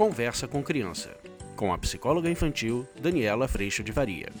[0.00, 1.14] Conversa com Criança,
[1.54, 4.32] com a psicóloga infantil Daniela Freixo de Varia.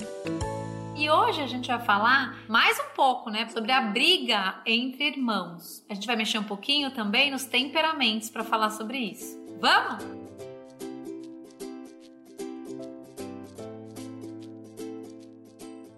[0.96, 5.84] E hoje a gente vai falar mais um pouco, né, sobre a briga entre irmãos.
[5.86, 9.38] A gente vai mexer um pouquinho também nos temperamentos para falar sobre isso.
[9.60, 10.02] Vamos?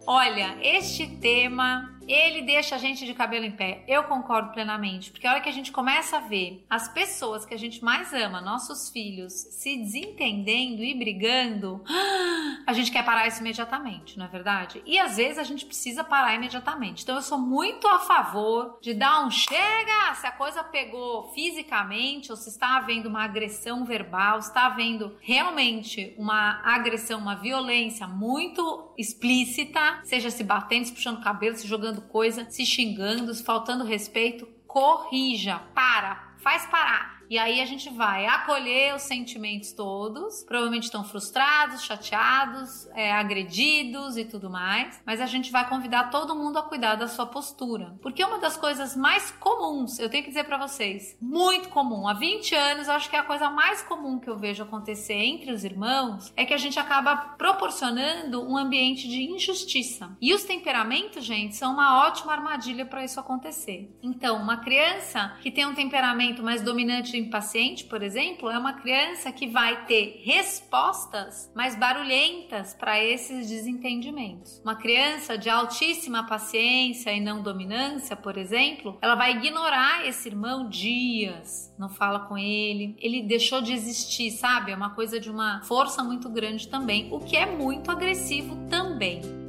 [0.04, 3.84] Olha, este tema ele deixa a gente de cabelo em pé.
[3.86, 7.54] Eu concordo plenamente, porque a hora que a gente começa a ver as pessoas que
[7.54, 11.82] a gente mais ama, nossos filhos, se desentendendo e brigando,
[12.66, 14.82] a gente quer parar isso imediatamente, não é verdade?
[14.84, 17.02] E às vezes a gente precisa parar imediatamente.
[17.02, 22.30] Então eu sou muito a favor de dar um chega se a coisa pegou fisicamente
[22.30, 28.92] ou se está havendo uma agressão verbal, está havendo realmente uma agressão, uma violência muito
[28.96, 34.48] explícita, seja se batendo, se puxando o cabelo, se jogando coisa, se xingando, faltando respeito,
[34.66, 37.21] corrija, para, faz parar.
[37.32, 40.44] E aí a gente vai acolher os sentimentos todos.
[40.44, 45.00] Provavelmente estão frustrados, chateados, é, agredidos e tudo mais.
[45.06, 47.96] Mas a gente vai convidar todo mundo a cuidar da sua postura.
[48.02, 52.12] Porque uma das coisas mais comuns, eu tenho que dizer para vocês, muito comum, há
[52.12, 55.64] 20 anos, acho que é a coisa mais comum que eu vejo acontecer entre os
[55.64, 60.14] irmãos é que a gente acaba proporcionando um ambiente de injustiça.
[60.20, 63.90] E os temperamentos, gente, são uma ótima armadilha para isso acontecer.
[64.02, 69.32] Então, uma criança que tem um temperamento mais dominante impaciente, por exemplo, é uma criança
[69.32, 74.60] que vai ter respostas mais barulhentas para esses desentendimentos.
[74.64, 80.68] Uma criança de altíssima paciência e não dominância, por exemplo, ela vai ignorar esse irmão
[80.68, 84.72] dias, não fala com ele, ele deixou de existir, sabe?
[84.72, 89.41] É uma coisa de uma força muito grande também, o que é muito agressivo também.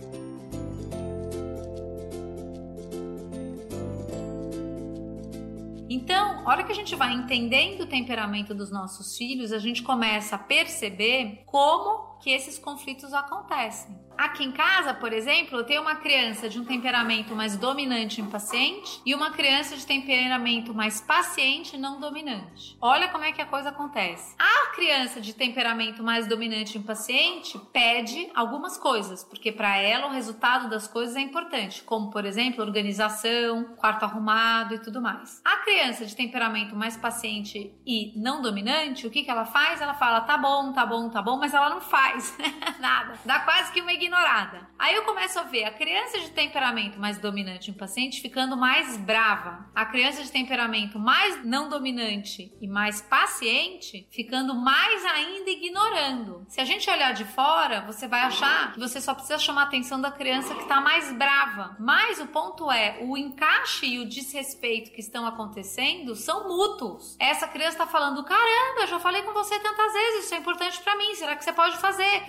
[5.89, 9.83] Então, a hora que a gente vai entendendo o temperamento dos nossos filhos, a gente
[9.83, 14.02] começa a perceber como que esses conflitos acontecem.
[14.17, 18.23] Aqui em casa, por exemplo, eu tenho uma criança de um temperamento mais dominante e
[18.23, 22.77] impaciente e uma criança de temperamento mais paciente e não dominante.
[22.79, 24.35] Olha como é que a coisa acontece.
[24.37, 30.11] A criança de temperamento mais dominante e impaciente pede algumas coisas, porque para ela o
[30.11, 35.41] resultado das coisas é importante, como por exemplo, organização, quarto arrumado e tudo mais.
[35.43, 39.81] A criança de temperamento mais paciente e não dominante, o que que ela faz?
[39.81, 42.35] Ela fala: "Tá bom, tá bom, tá bom", mas ela não faz
[42.79, 43.19] nada.
[43.25, 44.67] Dá quase que uma ignorada.
[44.77, 48.97] Aí eu começo a ver a criança de temperamento mais dominante e impaciente ficando mais
[48.97, 56.45] brava, a criança de temperamento mais não dominante e mais paciente ficando mais ainda ignorando.
[56.49, 59.65] Se a gente olhar de fora, você vai achar que você só precisa chamar a
[59.65, 61.75] atenção da criança que está mais brava.
[61.79, 67.15] Mas o ponto é, o encaixe e o desrespeito que estão acontecendo são mútuos.
[67.19, 70.81] Essa criança está falando: caramba, eu já falei com você tantas vezes, isso é importante
[70.81, 72.23] para mim, será que você pode fazer?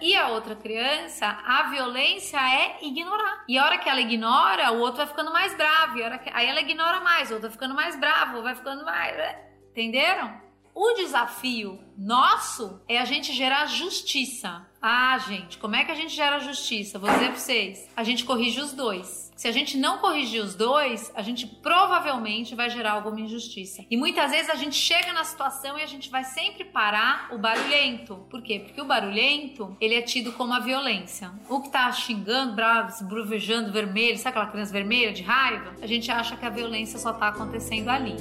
[0.00, 3.44] E a outra criança violência, a violência é ignorar.
[3.48, 5.98] E a hora que ela ignora, o outro vai ficando mais bravo.
[5.98, 6.30] E a hora que...
[6.32, 9.16] Aí ela ignora mais, o outro vai ficando mais bravo, vai ficando mais.
[9.16, 9.38] Né?
[9.70, 10.40] Entenderam?
[10.74, 14.66] O desafio nosso é a gente gerar justiça.
[14.80, 16.98] Ah, gente, como é que a gente gera justiça?
[16.98, 17.88] Vou dizer pra vocês.
[17.96, 19.25] A gente corrige os dois.
[19.36, 23.84] Se a gente não corrigir os dois, a gente provavelmente vai gerar alguma injustiça.
[23.90, 27.36] E muitas vezes a gente chega na situação e a gente vai sempre parar o
[27.36, 28.16] barulhento.
[28.30, 28.60] Por quê?
[28.60, 31.30] Porque o barulhento, ele é tido como a violência.
[31.50, 35.74] O que tá xingando, bravo, bruvejando vermelho, sabe aquela criança vermelha de raiva?
[35.82, 38.16] A gente acha que a violência só tá acontecendo ali.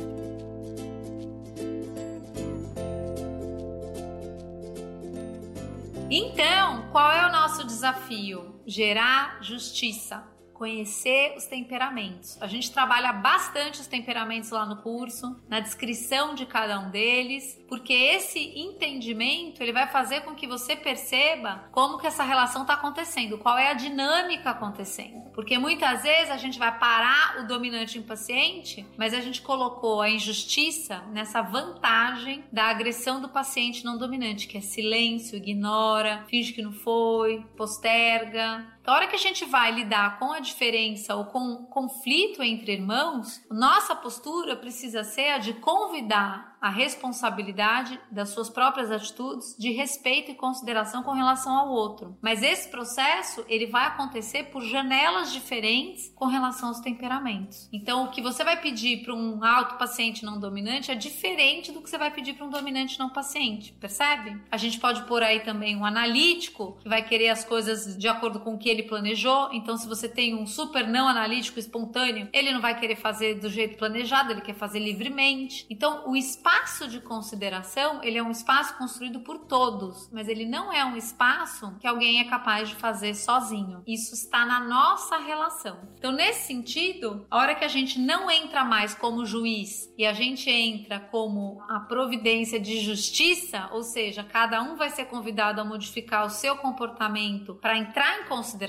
[6.11, 8.53] Então, qual é o nosso desafio?
[8.67, 12.41] Gerar justiça conhecer os temperamentos.
[12.41, 17.63] A gente trabalha bastante os temperamentos lá no curso, na descrição de cada um deles,
[17.67, 22.73] porque esse entendimento ele vai fazer com que você perceba como que essa relação está
[22.73, 25.29] acontecendo, qual é a dinâmica acontecendo.
[25.33, 30.09] Porque muitas vezes a gente vai parar o dominante impaciente, mas a gente colocou a
[30.09, 36.61] injustiça nessa vantagem da agressão do paciente não dominante, que é silêncio, ignora, finge que
[36.61, 41.53] não foi, posterga, a hora que a gente vai lidar com a diferença ou com
[41.53, 48.49] o conflito entre irmãos, nossa postura precisa ser a de convidar a responsabilidade das suas
[48.49, 52.17] próprias atitudes de respeito e consideração com relação ao outro.
[52.19, 57.69] Mas esse processo, ele vai acontecer por janelas diferentes com relação aos temperamentos.
[57.71, 61.81] Então, o que você vai pedir para um alto paciente não dominante é diferente do
[61.81, 64.41] que você vai pedir para um dominante não paciente, percebe?
[64.49, 68.39] A gente pode pôr aí também um analítico que vai querer as coisas de acordo
[68.39, 69.49] com o que ele planejou.
[69.51, 73.49] Então, se você tem um super não analítico espontâneo, ele não vai querer fazer do
[73.49, 75.65] jeito planejado, ele quer fazer livremente.
[75.69, 80.71] Então, o espaço de consideração, ele é um espaço construído por todos, mas ele não
[80.71, 83.81] é um espaço que alguém é capaz de fazer sozinho.
[83.87, 85.79] Isso está na nossa relação.
[85.97, 90.13] Então, nesse sentido, a hora que a gente não entra mais como juiz e a
[90.13, 95.65] gente entra como a providência de justiça, ou seja, cada um vai ser convidado a
[95.65, 98.64] modificar o seu comportamento para entrar em consideração,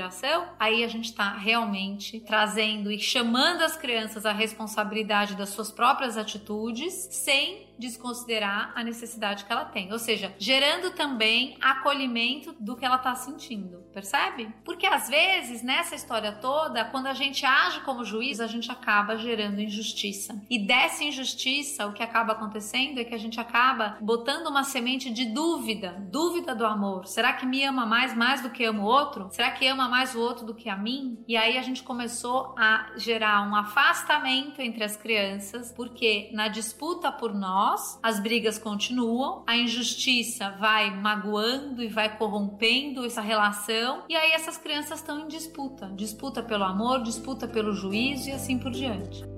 [0.58, 6.16] aí a gente está realmente trazendo e chamando as crianças à responsabilidade das suas próprias
[6.16, 12.84] atitudes, sem desconsiderar a necessidade que ela tem, ou seja, gerando também acolhimento do que
[12.84, 14.48] ela está sentindo, percebe?
[14.64, 19.16] Porque às vezes nessa história toda, quando a gente age como juiz, a gente acaba
[19.16, 20.40] gerando injustiça.
[20.48, 25.10] E dessa injustiça, o que acaba acontecendo é que a gente acaba botando uma semente
[25.10, 27.06] de dúvida, dúvida do amor.
[27.06, 29.28] Será que me ama mais mais do que ama o outro?
[29.32, 31.18] Será que ama mais o outro do que a mim?
[31.26, 37.10] E aí a gente começou a gerar um afastamento entre as crianças, porque na disputa
[37.10, 44.16] por nós as brigas continuam, a injustiça vai magoando e vai corrompendo essa relação, e
[44.16, 48.70] aí essas crianças estão em disputa disputa pelo amor, disputa pelo juízo e assim por
[48.70, 49.35] diante.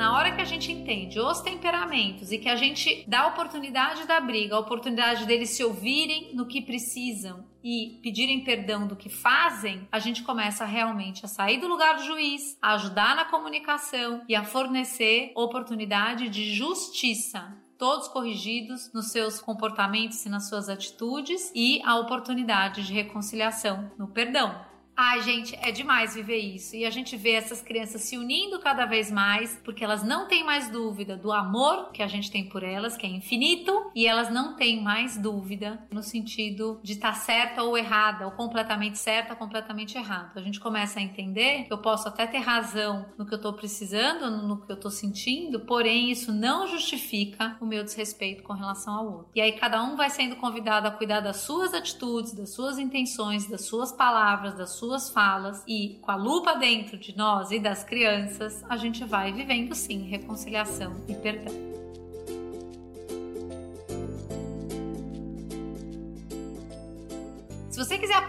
[0.00, 4.06] Na hora que a gente entende os temperamentos e que a gente dá a oportunidade
[4.06, 9.10] da briga, a oportunidade deles se ouvirem no que precisam e pedirem perdão do que
[9.10, 14.24] fazem, a gente começa realmente a sair do lugar do juiz, a ajudar na comunicação
[14.26, 21.52] e a fornecer oportunidade de justiça todos corrigidos nos seus comportamentos e nas suas atitudes
[21.54, 24.69] e a oportunidade de reconciliação no perdão.
[25.02, 26.76] Ai, gente, é demais viver isso.
[26.76, 30.44] E a gente vê essas crianças se unindo cada vez mais, porque elas não têm
[30.44, 34.30] mais dúvida do amor que a gente tem por elas, que é infinito, e elas
[34.30, 39.32] não têm mais dúvida no sentido de estar tá certa ou errada, ou completamente certa
[39.32, 40.38] ou completamente errada.
[40.38, 43.54] A gente começa a entender que eu posso até ter razão no que eu estou
[43.54, 48.94] precisando, no que eu estou sentindo, porém isso não justifica o meu desrespeito com relação
[48.94, 49.30] ao outro.
[49.34, 53.48] E aí cada um vai sendo convidado a cuidar das suas atitudes, das suas intenções,
[53.48, 57.60] das suas palavras, das suas suas falas e com a lupa dentro de nós e
[57.60, 61.79] das crianças, a gente vai vivendo sim reconciliação e perdão.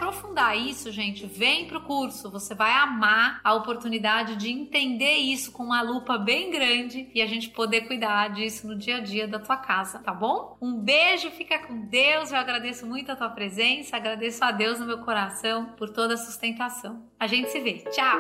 [0.02, 2.32] Aprofundar isso, gente, vem pro curso.
[2.32, 7.28] Você vai amar a oportunidade de entender isso com uma lupa bem grande e a
[7.28, 10.58] gente poder cuidar disso no dia a dia da tua casa, tá bom?
[10.60, 12.32] Um beijo, fica com Deus.
[12.32, 16.18] Eu agradeço muito a tua presença, agradeço a Deus no meu coração por toda a
[16.18, 17.04] sustentação.
[17.20, 17.84] A gente se vê.
[17.92, 18.20] Tchau.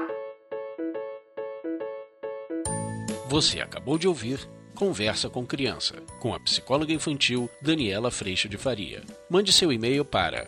[3.28, 9.04] Você acabou de ouvir Conversa com Criança, com a psicóloga infantil Daniela Freixo de Faria.
[9.30, 10.48] Mande seu e-mail para